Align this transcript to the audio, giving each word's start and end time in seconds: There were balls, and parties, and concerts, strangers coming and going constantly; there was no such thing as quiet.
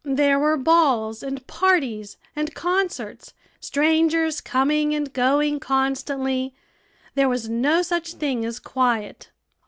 There 0.03 0.39
were 0.39 0.57
balls, 0.57 1.21
and 1.21 1.45
parties, 1.45 2.17
and 2.35 2.55
concerts, 2.55 3.35
strangers 3.59 4.41
coming 4.41 4.95
and 4.95 5.13
going 5.13 5.59
constantly; 5.59 6.55
there 7.13 7.29
was 7.29 7.47
no 7.49 7.83
such 7.83 8.13
thing 8.15 8.43
as 8.43 8.57
quiet. 8.59 9.29